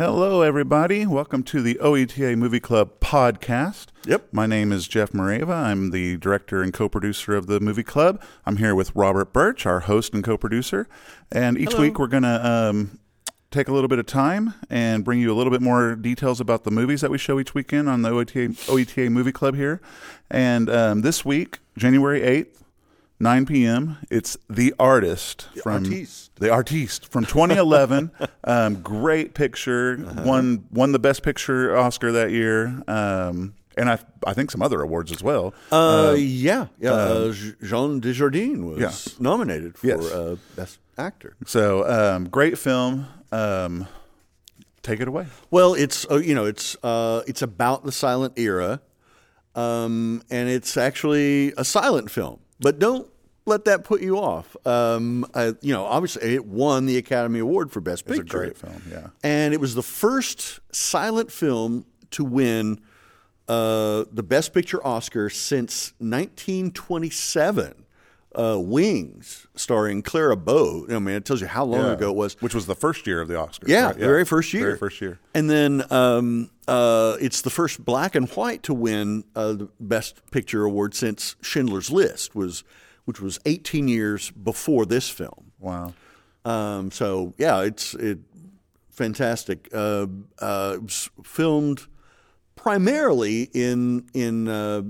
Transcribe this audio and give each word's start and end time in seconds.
Hello, 0.00 0.40
everybody. 0.40 1.04
Welcome 1.04 1.42
to 1.42 1.60
the 1.60 1.74
OETA 1.74 2.34
Movie 2.34 2.58
Club 2.58 3.00
podcast. 3.00 3.88
Yep. 4.06 4.28
My 4.32 4.46
name 4.46 4.72
is 4.72 4.88
Jeff 4.88 5.10
Morava. 5.12 5.52
I'm 5.54 5.90
the 5.90 6.16
director 6.16 6.62
and 6.62 6.72
co 6.72 6.88
producer 6.88 7.36
of 7.36 7.48
the 7.48 7.60
movie 7.60 7.82
club. 7.82 8.18
I'm 8.46 8.56
here 8.56 8.74
with 8.74 8.96
Robert 8.96 9.34
Burch, 9.34 9.66
our 9.66 9.80
host 9.80 10.14
and 10.14 10.24
co 10.24 10.38
producer. 10.38 10.88
And 11.30 11.58
each 11.58 11.72
Hello. 11.72 11.82
week 11.82 11.98
we're 11.98 12.06
going 12.06 12.22
to 12.22 12.46
um, 12.48 12.98
take 13.50 13.68
a 13.68 13.74
little 13.74 13.88
bit 13.88 13.98
of 13.98 14.06
time 14.06 14.54
and 14.70 15.04
bring 15.04 15.20
you 15.20 15.30
a 15.30 15.36
little 15.36 15.50
bit 15.50 15.60
more 15.60 15.96
details 15.96 16.40
about 16.40 16.64
the 16.64 16.70
movies 16.70 17.02
that 17.02 17.10
we 17.10 17.18
show 17.18 17.38
each 17.38 17.54
weekend 17.54 17.86
on 17.86 18.00
the 18.00 18.08
OETA, 18.08 18.54
OETA 18.70 19.10
Movie 19.10 19.32
Club 19.32 19.54
here. 19.54 19.82
And 20.30 20.70
um, 20.70 21.02
this 21.02 21.26
week, 21.26 21.58
January 21.76 22.22
8th, 22.22 22.59
9 23.20 23.44
p.m., 23.44 23.98
it's 24.10 24.38
The 24.48 24.74
Artist 24.78 25.48
from 25.62 25.84
Artiste. 25.84 26.34
The 26.36 26.50
Artiste 26.50 27.06
from 27.12 27.26
2011. 27.26 28.10
um, 28.44 28.80
great 28.80 29.34
picture. 29.34 30.02
Uh-huh. 30.04 30.22
Won 30.24 30.64
won 30.70 30.92
the 30.92 30.98
Best 30.98 31.22
Picture 31.22 31.76
Oscar 31.76 32.12
that 32.12 32.30
year. 32.30 32.82
Um, 32.88 33.54
and 33.76 33.90
I 33.90 33.98
I 34.26 34.32
think 34.32 34.50
some 34.50 34.62
other 34.62 34.80
awards 34.80 35.12
as 35.12 35.22
well. 35.22 35.54
Uh, 35.70 36.16
yeah, 36.18 36.68
yeah. 36.78 36.92
Uh, 36.92 37.32
Jean 37.32 38.00
Dujardin 38.00 38.64
was 38.64 38.78
yeah. 38.80 39.12
nominated 39.20 39.76
for 39.76 39.86
Yes. 39.86 40.10
uh, 40.10 40.36
best 40.56 40.78
actor. 40.96 41.36
So 41.44 41.86
um, 41.86 42.28
great 42.28 42.56
film. 42.56 43.06
Um, 43.32 43.86
take 44.82 45.00
it 45.00 45.08
away. 45.08 45.26
Well, 45.50 45.74
it's 45.74 46.06
uh, 46.10 46.16
you 46.16 46.34
know 46.34 46.46
it's 46.46 46.74
uh, 46.82 47.22
it's 47.26 47.42
about 47.42 47.84
the 47.84 47.92
silent 47.92 48.38
era, 48.38 48.80
um, 49.54 50.22
and 50.30 50.48
it's 50.48 50.78
actually 50.78 51.52
a 51.58 51.64
silent 51.64 52.10
film. 52.10 52.40
But 52.60 52.78
don't 52.78 53.08
let 53.46 53.64
that 53.64 53.84
put 53.84 54.00
you 54.02 54.18
off. 54.18 54.56
Um, 54.66 55.26
uh, 55.34 55.52
you 55.60 55.72
know, 55.72 55.84
obviously 55.84 56.34
it 56.34 56.44
won 56.46 56.86
the 56.86 56.96
Academy 56.98 57.38
Award 57.40 57.72
for 57.72 57.80
Best 57.80 58.02
It's 58.06 58.18
a 58.18 58.22
Picture. 58.22 58.38
great 58.38 58.56
film. 58.56 58.82
Yeah. 58.90 59.08
and 59.24 59.52
it 59.54 59.60
was 59.60 59.74
the 59.74 59.82
first 59.82 60.60
silent 60.72 61.32
film 61.32 61.84
to 62.12 62.24
win 62.24 62.80
uh, 63.48 64.04
the 64.12 64.22
Best 64.22 64.52
Picture 64.54 64.84
Oscar 64.86 65.28
since 65.30 65.92
1927. 65.98 67.74
Uh, 68.32 68.56
Wings, 68.60 69.48
starring 69.56 70.02
Clara 70.02 70.36
Bow. 70.36 70.86
I 70.88 71.00
mean, 71.00 71.16
it 71.16 71.24
tells 71.24 71.40
you 71.40 71.48
how 71.48 71.64
long 71.64 71.80
Yeah. 71.86 71.92
ago 71.94 72.10
it 72.10 72.16
was. 72.16 72.36
Which 72.40 72.54
was 72.54 72.66
the 72.66 72.76
first 72.76 73.04
year 73.08 73.20
of 73.20 73.26
the 73.26 73.34
Oscars. 73.34 73.66
Yeah, 73.66 73.86
right? 73.86 73.94
the 73.98 74.04
very 74.06 74.24
first 74.24 74.52
year. 74.54 74.66
Very 74.66 74.78
first 74.78 75.00
year. 75.00 75.18
And 75.34 75.50
then 75.50 75.82
um, 75.90 76.48
uh, 76.68 77.16
it's 77.20 77.40
the 77.42 77.50
first 77.50 77.84
black 77.84 78.14
and 78.14 78.28
white 78.30 78.62
to 78.64 78.72
win 78.74 79.24
uh, 79.34 79.54
the 79.54 79.68
Best 79.80 80.22
Picture 80.30 80.64
award 80.64 80.94
since 80.94 81.34
Schindler's 81.42 81.90
List 81.90 82.36
was, 82.36 82.62
which 83.10 83.20
was 83.20 83.40
18 83.44 83.88
years 83.88 84.30
before 84.30 84.86
this 84.86 85.08
film. 85.10 85.50
Wow. 85.58 85.94
Um, 86.44 86.92
so 86.92 87.34
yeah, 87.38 87.62
it's 87.62 87.92
it 87.94 88.20
fantastic. 88.90 89.68
Uh, 89.74 90.06
uh, 90.38 90.74
it 90.76 90.82
was 90.84 91.10
filmed 91.24 91.88
primarily 92.54 93.50
in 93.52 94.06
in 94.14 94.46
uh, 94.46 94.82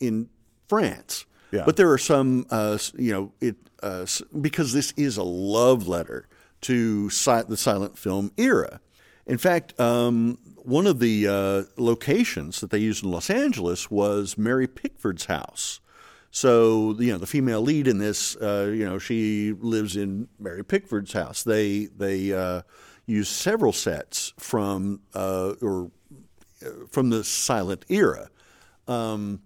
in 0.00 0.28
France, 0.66 1.24
Yeah. 1.52 1.62
but 1.64 1.76
there 1.76 1.90
are 1.92 1.98
some 1.98 2.46
uh, 2.50 2.78
you 2.96 3.12
know 3.12 3.32
it 3.40 3.56
uh, 3.82 4.06
because 4.40 4.72
this 4.72 4.92
is 4.96 5.16
a 5.16 5.22
love 5.22 5.86
letter 5.86 6.26
to 6.62 7.08
si- 7.10 7.42
the 7.48 7.56
silent 7.56 7.96
film 7.96 8.32
era. 8.36 8.80
In 9.24 9.38
fact, 9.38 9.78
um, 9.78 10.38
one 10.56 10.86
of 10.88 10.98
the 10.98 11.28
uh, 11.28 11.62
locations 11.80 12.60
that 12.60 12.70
they 12.70 12.78
used 12.78 13.04
in 13.04 13.10
Los 13.12 13.30
Angeles 13.30 13.88
was 13.90 14.36
Mary 14.36 14.66
Pickford's 14.66 15.26
house. 15.26 15.80
So 16.30 16.94
you 16.98 17.12
know 17.12 17.18
the 17.18 17.26
female 17.26 17.62
lead 17.62 17.88
in 17.88 17.98
this, 17.98 18.36
uh, 18.36 18.70
you 18.74 18.84
know, 18.84 18.98
she 18.98 19.52
lives 19.52 19.96
in 19.96 20.28
Mary 20.38 20.64
Pickford's 20.64 21.12
house. 21.12 21.42
They 21.42 21.86
they 21.86 22.32
uh, 22.32 22.62
use 23.06 23.28
several 23.28 23.72
sets 23.72 24.34
from 24.38 25.00
uh, 25.14 25.54
or 25.62 25.90
uh, 26.64 26.68
from 26.90 27.10
the 27.10 27.24
silent 27.24 27.84
era. 27.88 28.28
Um, 28.86 29.40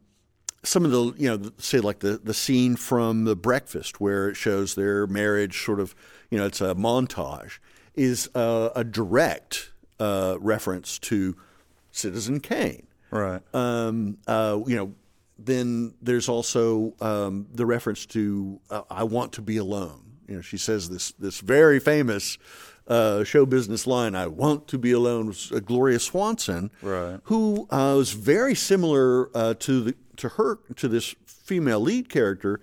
some 0.65 0.85
of 0.85 0.91
the 0.91 1.15
you 1.17 1.29
know 1.29 1.51
say 1.59 1.79
like 1.81 2.01
the 2.01 2.21
the 2.23 2.35
scene 2.35 2.77
from 2.77 3.25
the 3.25 3.37
breakfast 3.37 4.01
where 4.01 4.29
it 4.29 4.37
shows 4.37 4.75
their 4.75 5.07
marriage 5.07 5.65
sort 5.65 5.81
of 5.81 5.95
you 6.31 6.39
know 6.39 6.47
it's 6.47 6.61
a 6.61 6.75
montage 6.75 7.59
is 7.95 8.29
uh, 8.35 8.71
a 8.75 8.85
direct 8.85 9.73
uh, 10.01 10.37
reference 10.41 10.99
to 10.99 11.37
Citizen 11.91 12.41
Kane 12.41 12.87
Right. 13.11 13.43
um, 13.55 14.17
uh, 14.27 14.59
you 14.67 14.77
know, 14.77 14.95
then 15.45 15.95
there's 16.03 16.29
also 16.29 16.95
um, 17.01 17.47
the 17.53 17.67
reference 17.67 18.07
to 18.07 18.61
uh, 18.71 18.83
"I 18.91 19.05
want 19.05 19.33
to 19.35 19.43
be 19.43 19.57
alone." 19.57 20.01
You 20.29 20.37
know, 20.37 20.41
she 20.43 20.59
says 20.59 20.89
this 20.89 21.13
this 21.13 21.41
very 21.41 21.81
famous 21.81 22.39
uh, 22.89 23.25
show 23.25 23.47
business 23.47 23.87
line, 23.87 24.15
"I 24.15 24.27
want 24.27 24.69
to 24.69 24.79
be 24.79 24.93
alone." 24.93 25.27
Was 25.27 25.53
uh, 25.53 25.61
Gloria 25.61 25.99
Swanson, 25.99 26.71
Right. 26.81 27.21
Who 27.25 27.67
uh, 27.71 27.95
was 27.97 28.13
very 28.13 28.55
similar 28.55 29.31
uh, 29.37 29.55
to 29.61 29.81
the 29.83 29.95
to 30.17 30.29
her 30.31 30.57
to 30.77 30.89
this 30.89 31.15
female 31.27 31.81
lead 31.81 32.09
character. 32.09 32.61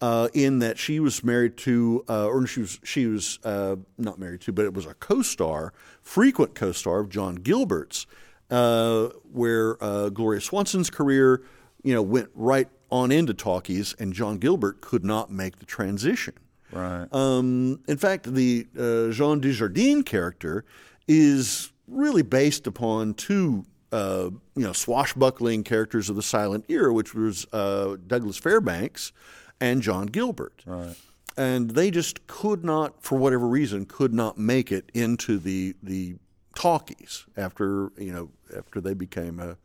Uh, 0.00 0.28
in 0.32 0.60
that 0.60 0.78
she 0.78 1.00
was 1.00 1.24
married 1.24 1.56
to, 1.56 2.04
uh, 2.08 2.28
or 2.28 2.46
she 2.46 2.60
was 2.60 2.78
she 2.84 3.06
was 3.06 3.40
uh, 3.42 3.74
not 3.96 4.16
married 4.16 4.40
to, 4.40 4.52
but 4.52 4.64
it 4.64 4.72
was 4.72 4.86
a 4.86 4.94
co-star, 4.94 5.72
frequent 6.02 6.54
co-star 6.54 7.00
of 7.00 7.08
John 7.08 7.34
Gilbert's, 7.34 8.06
uh, 8.48 9.08
where 9.32 9.76
uh, 9.82 10.10
Gloria 10.10 10.40
Swanson's 10.40 10.88
career, 10.88 11.42
you 11.88 11.94
know, 11.94 12.02
went 12.02 12.28
right 12.34 12.68
on 12.90 13.10
into 13.10 13.32
talkies, 13.32 13.94
and 13.98 14.12
John 14.12 14.36
Gilbert 14.36 14.82
could 14.82 15.06
not 15.06 15.30
make 15.30 15.58
the 15.58 15.64
transition. 15.64 16.34
right. 16.70 17.06
Um, 17.14 17.80
in 17.88 17.96
fact, 17.96 18.34
the 18.34 18.66
uh, 18.76 19.10
Jean 19.10 19.40
Dujardin 19.40 20.04
character 20.04 20.66
is 21.06 21.72
really 21.86 22.20
based 22.20 22.66
upon 22.66 23.14
two, 23.14 23.64
uh, 23.90 24.28
you 24.54 24.62
know, 24.62 24.74
swashbuckling 24.74 25.64
characters 25.64 26.10
of 26.10 26.16
the 26.16 26.22
silent 26.22 26.66
era, 26.68 26.92
which 26.92 27.14
was 27.14 27.46
uh, 27.54 27.96
Douglas 28.06 28.36
Fairbanks 28.36 29.12
and 29.58 29.80
John 29.80 30.04
Gilbert. 30.04 30.62
Right. 30.66 30.94
And 31.38 31.70
they 31.70 31.90
just 31.90 32.26
could 32.26 32.66
not, 32.66 33.02
for 33.02 33.16
whatever 33.16 33.48
reason, 33.48 33.86
could 33.86 34.12
not 34.12 34.36
make 34.36 34.70
it 34.70 34.90
into 34.92 35.38
the 35.38 35.74
the 35.82 36.16
talkies 36.54 37.24
after 37.34 37.92
you 37.96 38.12
know 38.12 38.28
after 38.54 38.78
they 38.78 38.92
became 38.92 39.40
a, 39.40 39.56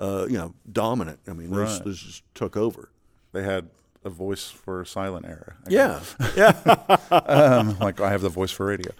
uh, 0.00 0.26
you 0.28 0.38
know 0.38 0.54
dominant. 0.72 1.20
I 1.28 1.32
mean, 1.34 1.50
this, 1.50 1.76
Right. 1.76 1.84
this 1.84 1.98
just 1.98 2.22
took 2.34 2.56
over. 2.56 2.90
They 3.32 3.42
had 3.44 3.68
a 4.04 4.10
voice 4.10 4.50
for 4.50 4.84
silent 4.84 5.26
era. 5.26 5.54
I 5.66 5.70
Yeah, 5.70 6.00
guess. 6.34 7.12
um, 7.12 7.78
like 7.78 8.00
I 8.00 8.10
have 8.10 8.22
the 8.22 8.28
voice 8.30 8.50
for 8.50 8.66
radio, 8.66 8.90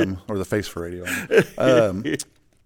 um, 0.00 0.18
or 0.28 0.38
the 0.38 0.44
face 0.44 0.66
for 0.66 0.82
radio. 0.82 1.04
Um, 1.58 2.02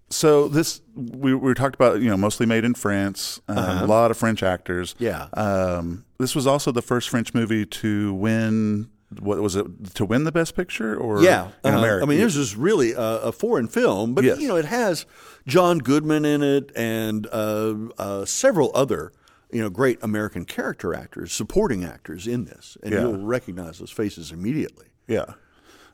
so 0.09 0.47
this 0.49 0.81
we, 0.95 1.35
we 1.35 1.53
talked 1.55 1.75
about 1.75 2.01
you 2.01 2.09
know 2.09 2.17
mostly 2.17 2.47
made 2.47 2.65
in 2.65 2.75
France, 2.75 3.41
um, 3.49 3.59
a 3.59 3.87
lot 3.87 4.11
of 4.13 4.17
French 4.17 4.43
actors. 4.45 4.95
Yeah. 4.99 5.27
Um, 5.35 6.05
this 6.19 6.35
was 6.37 6.47
also 6.47 6.71
the 6.73 6.83
first 6.83 7.09
French 7.11 7.35
movie 7.35 7.67
to 7.67 8.15
win. 8.15 8.89
What 9.21 9.41
was 9.41 9.57
it 9.57 9.95
to 9.95 10.05
win 10.05 10.25
the 10.25 10.33
Best 10.33 10.55
Picture 10.57 10.97
or 10.97 11.23
Yeah, 11.23 11.49
in 11.65 11.71
uh-huh. 11.75 11.79
America? 11.79 12.07
I 12.07 12.09
mean, 12.09 12.21
this 12.21 12.37
is 12.37 12.57
really 12.57 12.93
a, 12.93 13.01
a 13.01 13.33
foreign 13.33 13.69
film, 13.69 14.15
but 14.15 14.25
Yes. 14.25 14.41
you 14.41 14.49
know, 14.49 14.57
it 14.57 14.65
has 14.67 15.07
John 15.47 15.79
Goodman 15.79 16.25
in 16.25 16.43
it 16.43 16.71
and 16.77 17.27
uh, 17.33 17.75
uh, 17.99 18.25
several 18.25 18.71
other 18.75 19.13
you 19.53 19.63
know 19.63 19.71
great 19.71 19.99
American 20.03 20.45
character 20.45 20.93
actors, 20.95 21.33
supporting 21.33 21.85
actors 21.85 22.27
in 22.27 22.45
this, 22.47 22.77
and 22.83 22.93
Yeah. 22.93 23.01
you'll 23.03 23.25
recognize 23.25 23.79
those 23.79 23.93
faces 23.93 24.33
immediately. 24.33 24.87
Yeah. 25.07 25.35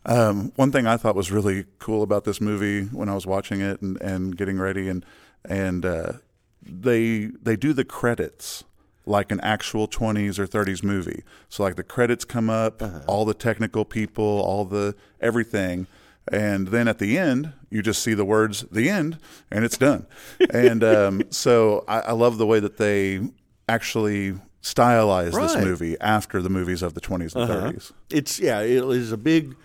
Um, 0.04 0.52
one 0.56 0.72
thing 0.72 0.86
I 0.86 0.96
thought 0.96 1.14
was 1.14 1.30
really 1.30 1.66
cool 1.78 2.02
about 2.02 2.24
this 2.24 2.40
movie 2.40 2.84
when 2.86 3.08
I 3.08 3.14
was 3.14 3.24
watching 3.26 3.60
it 3.60 3.80
and, 3.82 4.00
and 4.00 4.36
getting 4.36 4.58
ready 4.58 4.88
and 4.88 5.04
and 5.44 5.84
uh, 5.86 6.12
they 6.60 7.26
they 7.40 7.56
do 7.56 7.72
the 7.72 7.84
credits 7.84 8.64
like 9.04 9.32
an 9.32 9.40
actual 9.40 9.88
20s 9.88 10.38
or 10.38 10.46
30s 10.46 10.82
movie. 10.82 11.22
So 11.48 11.62
like 11.62 11.76
the 11.76 11.82
credits 11.82 12.24
come 12.24 12.48
up, 12.48 12.82
all 13.06 13.24
the 13.24 13.34
technical 13.34 13.84
people, 13.84 14.24
all 14.24 14.64
the 14.64 14.94
everything, 15.20 15.86
and 16.30 16.68
then 16.68 16.86
at 16.86 16.98
the 16.98 17.18
end 17.18 17.52
you 17.70 17.82
just 17.82 18.02
see 18.02 18.14
the 18.14 18.24
words 18.24 18.64
"the 18.70 18.88
end" 18.88 19.18
and 19.50 19.64
it's 19.64 19.76
done. 19.76 20.06
and 20.50 20.84
um, 20.84 21.22
so 21.30 21.84
I, 21.88 22.00
I 22.00 22.12
love 22.12 22.38
the 22.38 22.46
way 22.46 22.60
that 22.60 22.76
they 22.76 23.20
actually 23.68 24.34
stylize 24.62 25.32
this 25.32 25.56
movie 25.56 25.96
after 26.00 26.40
the 26.40 26.50
movies 26.50 26.82
of 26.82 26.94
the 26.94 27.00
20s 27.00 27.34
and 27.34 27.50
30s. 27.50 27.92
It's 28.10 28.38
yeah, 28.38 28.60
it 28.60 28.84
is 28.84 29.10
a 29.10 29.16
big 29.16 29.56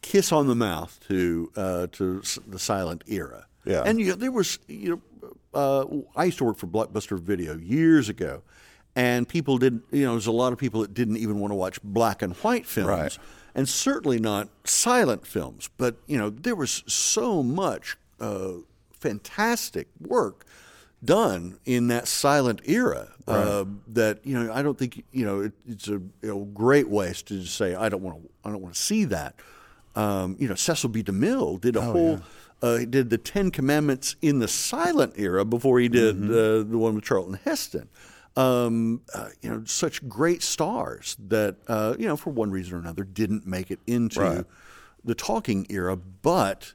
kiss 0.00 0.32
on 0.32 0.46
the 0.46 0.54
mouth 0.54 0.98
to 1.08 1.52
uh, 1.56 1.86
to 1.92 2.22
the 2.46 2.58
silent 2.58 3.04
era. 3.06 3.46
Yeah. 3.64 3.82
and 3.84 4.00
you 4.00 4.06
know, 4.06 4.14
there 4.14 4.32
was 4.32 4.58
you 4.66 5.02
know, 5.22 5.32
uh, 5.52 5.84
I 6.18 6.24
used 6.24 6.38
to 6.38 6.44
work 6.44 6.56
for 6.56 6.66
Blockbuster 6.66 7.18
Video 7.20 7.58
years 7.58 8.08
ago, 8.08 8.42
and 8.98 9.28
people 9.28 9.58
didn't 9.58 9.84
you 9.92 10.04
know, 10.04 10.12
there's 10.12 10.26
a 10.26 10.32
lot 10.42 10.52
of 10.52 10.58
people 10.58 10.80
that 10.82 10.92
didn't 10.92 11.18
even 11.18 11.38
want 11.38 11.52
to 11.52 11.54
watch 11.54 11.80
black 11.82 12.20
and 12.22 12.34
white 12.42 12.66
films, 12.66 12.88
Right. 12.88 13.18
and 13.54 13.68
certainly 13.68 14.18
not 14.18 14.48
silent 14.64 15.26
films. 15.26 15.70
But 15.76 15.96
you 16.06 16.18
know, 16.18 16.30
there 16.30 16.56
was 16.56 16.82
so 16.86 17.42
much 17.42 17.96
uh, 18.20 18.54
fantastic 18.92 19.86
work 20.00 20.44
done 21.04 21.58
in 21.64 21.86
that 21.88 22.08
silent 22.08 22.60
era 22.64 23.08
uh, 23.28 23.64
that 23.86 24.18
you 24.26 24.34
know 24.38 24.52
I 24.52 24.62
don't 24.62 24.76
think 24.76 25.04
you 25.12 25.24
know 25.24 25.40
it, 25.42 25.52
it's 25.66 25.86
a 25.88 25.92
you 25.92 26.10
know, 26.22 26.44
great 26.52 26.88
waste 26.88 27.28
to 27.28 27.40
just 27.40 27.54
say 27.56 27.74
I 27.74 27.88
don't 27.88 28.02
want 28.02 28.22
to 28.22 28.28
I 28.44 28.50
don't 28.50 28.60
want 28.62 28.74
to 28.74 28.80
see 28.82 29.04
that. 29.04 29.34
Um, 29.94 30.36
you 30.38 30.48
know, 30.48 30.54
Cecil 30.54 30.90
B. 30.90 31.02
DeMille 31.02 31.60
did 31.60 31.76
a 31.76 31.80
whole 31.82 32.20
uh, 32.62 32.76
he 32.76 32.86
did 32.86 33.10
the 33.10 33.18
Ten 33.18 33.50
Commandments 33.52 34.16
in 34.22 34.40
the 34.40 34.48
silent 34.48 35.14
era 35.16 35.44
before 35.44 35.78
he 35.78 35.88
did 35.88 36.16
Mm-hmm. 36.16 36.30
uh, 36.32 36.70
the 36.70 36.78
one 36.78 36.94
with 36.96 37.04
Charlton 37.04 37.38
Heston. 37.44 37.88
Um, 38.38 39.02
uh, 39.14 39.28
you 39.42 39.50
know, 39.50 39.62
such 39.64 40.06
great 40.08 40.42
stars 40.42 41.16
that 41.28 41.56
uh, 41.66 41.94
you 41.98 42.06
know 42.06 42.16
for 42.16 42.30
one 42.30 42.50
reason 42.50 42.74
or 42.74 42.78
another 42.78 43.02
didn't 43.04 43.46
make 43.46 43.70
it 43.70 43.80
into 43.86 44.20
Right. 44.20 44.44
the 45.04 45.14
talking 45.14 45.66
era, 45.70 45.96
but 45.96 46.72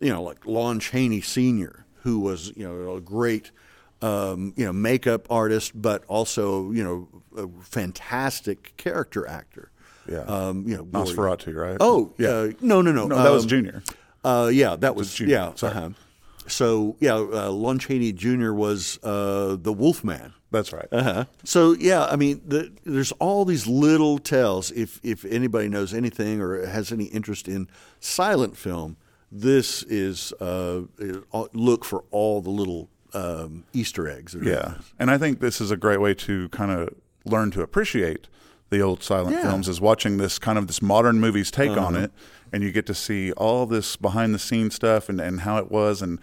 you 0.00 0.08
know, 0.10 0.22
like 0.22 0.46
Lon 0.46 0.80
Chaney 0.80 1.20
Sr., 1.20 1.84
who 2.02 2.18
was 2.20 2.52
you 2.56 2.66
know 2.66 2.94
a 2.96 3.00
great 3.00 3.50
um, 4.00 4.54
you 4.56 4.64
know 4.64 4.72
makeup 4.72 5.26
artist, 5.30 5.72
but 5.80 6.02
also 6.08 6.70
you 6.72 6.82
know 6.82 7.08
a 7.36 7.46
fantastic 7.62 8.72
character 8.76 9.26
actor. 9.26 9.70
Yeah. 10.08 10.20
Um, 10.20 10.66
you 10.66 10.76
know, 10.76 10.84
Nosferatu, 10.84 11.54
right? 11.54 11.76
Oh, 11.78 12.12
yeah. 12.18 12.28
uh, 12.28 12.50
no, 12.60 12.82
no, 12.82 12.90
no. 12.90 13.06
no, 13.06 13.22
that 13.22 13.30
was 13.30 13.44
um, 13.44 13.48
Junior. 13.50 13.82
uh, 14.24 14.50
yeah, 14.52 14.74
that 14.76 14.96
was 14.96 15.14
Junior. 15.14 15.32
yeah. 15.36 15.54
Sorry. 15.54 15.72
uh-huh. 15.74 15.90
So 16.46 16.96
yeah, 17.00 17.14
uh, 17.14 17.50
Lon 17.50 17.78
Chaney 17.78 18.12
Jr. 18.12 18.52
was 18.52 18.98
uh, 19.02 19.56
the 19.60 19.72
Wolfman. 19.72 20.34
That's 20.50 20.72
right. 20.72 20.88
Uh-huh. 20.92 21.24
So 21.44 21.72
yeah, 21.72 22.04
I 22.06 22.16
mean, 22.16 22.42
the, 22.46 22.70
there's 22.84 23.12
all 23.12 23.44
these 23.44 23.66
little 23.66 24.18
tells. 24.18 24.70
If 24.72 25.00
if 25.02 25.24
anybody 25.24 25.68
knows 25.68 25.94
anything 25.94 26.40
or 26.40 26.66
has 26.66 26.92
any 26.92 27.04
interest 27.06 27.48
in 27.48 27.68
silent 28.00 28.56
film, 28.56 28.96
this 29.30 29.82
is 29.84 30.32
uh, 30.40 30.82
look 31.54 31.84
for 31.84 32.04
all 32.10 32.40
the 32.42 32.50
little 32.50 32.90
um, 33.14 33.64
Easter 33.72 34.08
eggs. 34.08 34.32
that 34.32 34.40
are 34.40 34.42
in 34.42 34.48
Yeah, 34.48 34.74
and 34.98 35.10
I 35.10 35.16
think 35.18 35.40
this 35.40 35.60
is 35.60 35.70
a 35.70 35.76
great 35.76 36.00
way 36.00 36.12
to 36.14 36.48
kind 36.50 36.70
of 36.70 36.90
learn 37.24 37.50
to 37.52 37.62
appreciate 37.62 38.28
the 38.70 38.80
old 38.80 39.02
silent 39.02 39.32
Yeah. 39.32 39.40
Uh-huh. 39.40 39.50
films 39.50 39.68
is 39.68 39.80
watching 39.80 40.16
this 40.18 40.38
kind 40.38 40.58
of 40.58 40.66
this 40.66 40.82
modern 40.82 41.20
movie's 41.20 41.50
take 41.50 41.70
on 41.76 41.94
it, 41.96 42.10
and 42.52 42.62
you 42.62 42.70
get 42.72 42.86
to 42.86 42.94
see 42.94 43.32
all 43.32 43.66
this 43.66 43.96
behind 43.96 44.34
the 44.34 44.38
scenes 44.38 44.74
stuff 44.74 45.08
and, 45.08 45.20
and 45.20 45.40
how 45.40 45.56
it 45.58 45.70
was 45.70 46.02
and 46.02 46.18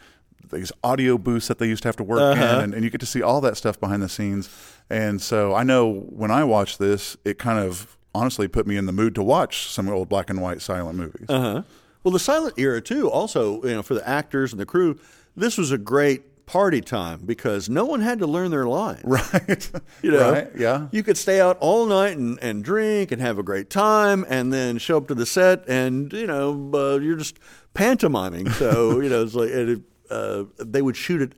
these 0.51 0.71
audio 0.83 1.17
booths 1.17 1.47
that 1.47 1.59
they 1.59 1.67
used 1.67 1.83
to 1.83 1.87
have 1.87 1.95
to 1.97 2.03
work 2.03 2.19
Uh-huh. 2.19 2.43
in, 2.43 2.63
and, 2.63 2.73
and 2.73 2.83
you 2.83 2.89
get 2.89 2.99
to 3.01 3.05
see 3.05 3.21
all 3.21 3.39
that 3.41 3.55
stuff 3.57 3.79
behind 3.79 4.01
the 4.01 4.09
scenes. 4.09 4.49
And 4.89 5.21
so 5.21 5.53
I 5.53 5.63
know 5.63 5.91
when 6.09 6.31
I 6.31 6.43
watch 6.43 6.77
this, 6.79 7.17
it 7.23 7.37
kind 7.37 7.59
of 7.59 7.95
honestly 8.15 8.47
put 8.47 8.65
me 8.65 8.75
in 8.75 8.85
the 8.87 8.91
mood 8.91 9.13
to 9.15 9.23
watch 9.23 9.67
some 9.67 9.87
old 9.89 10.09
black 10.09 10.29
and 10.29 10.41
white 10.41 10.61
silent 10.61 10.97
movies. 10.97 11.25
Uh-huh. 11.29 11.61
Well, 12.03 12.11
the 12.11 12.19
silent 12.19 12.55
era 12.57 12.81
too. 12.81 13.09
Also, 13.11 13.61
you 13.63 13.75
know, 13.75 13.83
for 13.83 13.93
the 13.93 14.07
actors 14.07 14.51
and 14.51 14.59
the 14.59 14.65
crew, 14.65 14.97
this 15.35 15.57
was 15.57 15.71
a 15.71 15.77
great 15.77 16.23
party 16.49 16.81
time 16.81 17.21
because 17.23 17.69
no 17.69 17.85
one 17.85 18.01
had 18.01 18.17
to 18.17 18.25
learn 18.25 18.49
their 18.49 18.65
lines. 18.65 19.03
Right. 19.09 19.71
You 20.01 20.11
know, 20.11 20.31
Right. 20.31 20.49
Yeah. 20.57 20.87
You 20.91 21.03
could 21.03 21.17
stay 21.17 21.39
out 21.39 21.57
all 21.59 21.85
night 21.85 22.17
and, 22.17 22.39
and 22.41 22.63
drink 22.63 23.11
and 23.11 23.21
have 23.21 23.37
a 23.37 23.43
great 23.43 23.69
time, 23.69 24.25
and 24.27 24.51
then 24.51 24.79
show 24.79 24.97
up 24.97 25.07
to 25.09 25.15
the 25.15 25.27
set, 25.27 25.67
and 25.67 26.11
you 26.11 26.25
know, 26.25 26.71
uh, 26.73 26.97
you're 26.99 27.17
just 27.17 27.37
pantomiming. 27.75 28.49
So 28.49 28.99
you 29.03 29.09
know, 29.09 29.21
it's 29.21 29.35
like 29.35 29.49
it, 29.49 29.81
uh, 30.09 30.45
they 30.57 30.81
would 30.81 30.97
shoot 30.97 31.21
it 31.21 31.33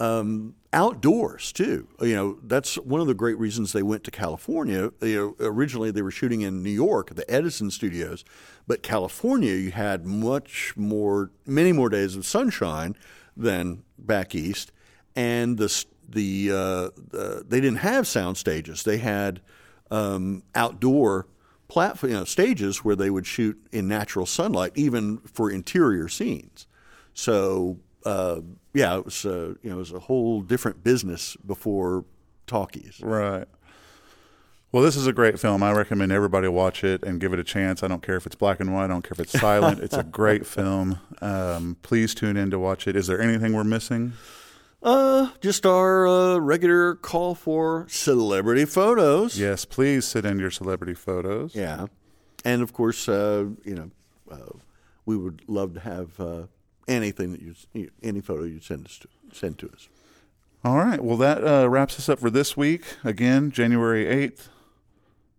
um, 0.00 0.54
outdoors 0.72 1.52
too. 1.52 1.86
You 2.00 2.14
know, 2.14 2.38
that's 2.42 2.76
one 2.76 3.02
of 3.02 3.06
the 3.06 3.14
great 3.14 3.38
reasons 3.38 3.72
they 3.72 3.82
went 3.82 4.02
to 4.04 4.10
California. 4.10 4.92
You 5.02 5.36
know, 5.38 5.46
originally 5.46 5.90
they 5.90 6.02
were 6.02 6.10
shooting 6.10 6.40
in 6.40 6.62
New 6.62 6.70
York, 6.70 7.10
at 7.10 7.18
the 7.18 7.30
Edison 7.30 7.70
Studios, 7.70 8.24
but 8.66 8.82
California, 8.82 9.52
you 9.52 9.72
had 9.72 10.06
much 10.06 10.74
more, 10.74 11.32
many 11.44 11.72
more 11.72 11.90
days 11.90 12.16
of 12.16 12.24
sunshine 12.24 12.96
than 13.36 13.82
back 13.98 14.34
east, 14.34 14.72
and 15.16 15.58
the 15.58 15.84
the, 16.08 16.50
uh, 16.50 17.00
the 17.10 17.44
they 17.46 17.60
didn't 17.60 17.78
have 17.78 18.06
sound 18.06 18.36
stages. 18.36 18.82
They 18.82 18.98
had 18.98 19.40
um, 19.90 20.42
outdoor 20.54 21.26
platform 21.68 22.12
you 22.12 22.18
know, 22.18 22.24
stages 22.24 22.84
where 22.84 22.96
they 22.96 23.10
would 23.10 23.26
shoot 23.26 23.58
in 23.72 23.88
natural 23.88 24.26
sunlight, 24.26 24.72
even 24.74 25.18
for 25.18 25.50
interior 25.50 26.08
scenes. 26.08 26.66
So 27.14 27.78
uh, 28.04 28.40
yeah, 28.72 28.98
it 28.98 29.04
was 29.04 29.24
uh, 29.24 29.54
you 29.62 29.70
know 29.70 29.76
it 29.76 29.78
was 29.78 29.92
a 29.92 30.00
whole 30.00 30.40
different 30.40 30.84
business 30.84 31.36
before 31.46 32.04
talkies. 32.46 33.00
Right. 33.02 33.46
Well, 34.74 34.82
this 34.82 34.96
is 34.96 35.06
a 35.06 35.12
great 35.12 35.38
film. 35.38 35.62
I 35.62 35.70
recommend 35.70 36.10
everybody 36.10 36.48
watch 36.48 36.82
it 36.82 37.04
and 37.04 37.20
give 37.20 37.32
it 37.32 37.38
a 37.38 37.44
chance. 37.44 37.84
I 37.84 37.86
don't 37.86 38.02
care 38.02 38.16
if 38.16 38.26
it's 38.26 38.34
black 38.34 38.58
and 38.58 38.74
white. 38.74 38.86
I 38.86 38.88
don't 38.88 39.02
care 39.02 39.12
if 39.12 39.20
it's 39.20 39.38
silent. 39.38 39.78
it's 39.78 39.94
a 39.94 40.02
great 40.20 40.44
film. 40.44 40.98
Um, 41.22 41.76
please 41.82 42.12
tune 42.12 42.36
in 42.36 42.50
to 42.50 42.58
watch 42.58 42.88
it. 42.88 42.96
Is 42.96 43.06
there 43.06 43.20
anything 43.20 43.52
we're 43.52 43.62
missing? 43.62 44.14
Uh, 44.82 45.28
just 45.40 45.64
our 45.64 46.08
uh, 46.08 46.38
regular 46.38 46.96
call 46.96 47.36
for 47.36 47.86
celebrity 47.88 48.64
photos. 48.64 49.38
Yes, 49.38 49.64
please 49.64 50.06
send 50.06 50.26
in 50.26 50.40
your 50.40 50.50
celebrity 50.50 50.94
photos. 50.94 51.54
Yeah, 51.54 51.86
and 52.44 52.60
of 52.60 52.72
course, 52.72 53.08
uh, 53.08 53.44
you 53.64 53.76
know, 53.76 53.90
uh, 54.28 54.58
we 55.06 55.16
would 55.16 55.42
love 55.46 55.74
to 55.74 55.80
have 55.80 56.18
uh, 56.18 56.46
anything 56.88 57.30
that 57.30 57.42
you, 57.74 57.90
any 58.02 58.20
photo 58.20 58.42
you 58.42 58.58
send 58.58 58.86
us 58.86 58.98
to 58.98 59.08
send 59.32 59.56
to 59.58 59.70
us. 59.70 59.88
All 60.64 60.78
right. 60.78 61.04
Well, 61.04 61.18
that 61.18 61.46
uh, 61.46 61.68
wraps 61.68 61.98
us 61.98 62.08
up 62.08 62.18
for 62.18 62.30
this 62.30 62.56
week. 62.56 62.82
Again, 63.04 63.50
January 63.50 64.06
8th, 64.06 64.48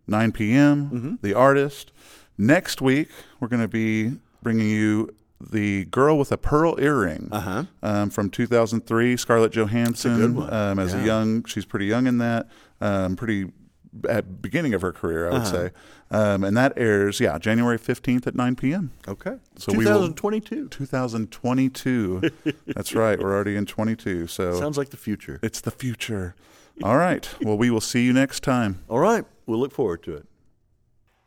9 0.07 0.31
p.m., 0.31 1.19
The 1.21 1.33
Artist. 1.33 1.91
Next 2.37 2.81
week, 2.81 3.09
we're 3.39 3.47
going 3.47 3.61
to 3.61 3.67
be 3.67 4.13
bringing 4.43 4.67
you 4.69 5.09
The 5.39 5.85
Girl 5.85 6.17
with 6.17 6.31
a 6.31 6.37
Pearl 6.37 6.75
Earring 6.79 7.29
Uh-huh. 7.31 7.63
um, 7.81 8.09
from 8.09 8.29
2003. 8.29 9.17
Scarlett 9.17 9.51
Johansson 9.53 10.35
one. 10.35 10.53
Um, 10.53 10.79
as 10.79 10.93
a 10.93 11.03
young, 11.03 11.43
she's 11.45 11.65
pretty 11.65 11.85
young 11.85 12.07
in 12.07 12.17
that, 12.19 12.47
um, 12.81 13.15
pretty 13.15 13.51
at 14.09 14.41
beginning 14.41 14.73
of 14.73 14.81
her 14.81 14.91
career, 14.91 15.29
I 15.29 15.31
would 15.31 15.41
Uh-huh. 15.43 15.51
say. 15.51 15.71
Um, 16.11 16.43
and 16.43 16.55
that 16.57 16.73
airs, 16.75 17.19
yeah, 17.19 17.37
January 17.39 17.79
15th 17.79 18.27
at 18.27 18.35
9 18.35 18.55
p.m. 18.57 18.91
Okay, 19.07 19.37
So 19.57 19.71
we 19.71 19.79
will- 19.79 20.07
2022 20.09 20.67
2022. 20.67 22.21
That's 22.67 22.93
right. 22.95 23.17
We're 23.19 23.33
already 23.33 23.55
in 23.55 23.65
22. 23.65 24.27
So 24.27 24.59
sounds 24.59 24.77
like 24.77 24.89
the 24.89 24.97
future. 24.97 25.39
it's 25.41 25.61
the 25.61 25.71
future. 25.71 26.35
All 26.83 26.97
right. 26.97 27.27
Well, 27.41 27.57
we 27.57 27.69
will 27.69 27.81
see 27.81 28.03
you 28.05 28.11
next 28.13 28.43
time. 28.43 28.83
All 28.89 28.99
right, 28.99 29.23
we'll 29.45 29.59
look 29.59 29.73
forward 29.73 30.03
to 30.03 30.15
it. 30.15 30.25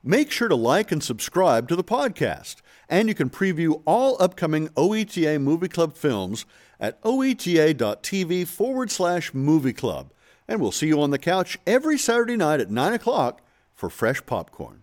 Make 0.02 0.30
sure 0.30 0.48
to 0.48 0.54
like 0.54 0.92
and 0.92 1.02
subscribe 1.02 1.68
to 1.68 1.76
the 1.76 1.84
podcast, 1.84 2.56
and 2.88 3.08
you 3.08 3.14
can 3.14 3.30
preview 3.30 3.82
all 3.84 4.16
upcoming 4.20 4.68
OETA 4.68 5.40
Movie 5.40 5.68
Club 5.68 5.94
films 5.94 6.46
at 6.80 7.02
oeta.tv 7.02 8.46
forward 8.46 8.90
slash 8.90 9.34
movie 9.34 9.72
club. 9.72 10.12
And 10.46 10.60
we'll 10.60 10.72
see 10.72 10.86
you 10.86 11.02
on 11.02 11.10
the 11.10 11.18
couch 11.18 11.58
every 11.66 11.98
Saturday 11.98 12.36
night 12.36 12.60
at 12.60 12.70
9 12.70 12.94
o'clock 12.94 13.42
for 13.74 13.90
fresh 13.90 14.24
popcorn. 14.24 14.82